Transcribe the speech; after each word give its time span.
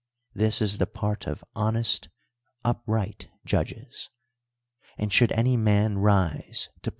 'Huh 0.35 0.45
is 0.45 0.79
the 0.79 0.89
[)art 0.99 1.27
of 1.27 1.43
honest. 1.55 2.09
uf)ri<j 2.65 3.27
li1 3.45 3.45
jikIl'cs. 3.45 4.09
And 4.97 5.13
should 5.13 5.31
any 5.33 5.55
man 5.57 5.99
rise 5.99 6.69
to 6.81 6.89
ph.' 6.89 6.89